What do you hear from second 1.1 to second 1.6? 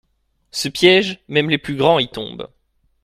même les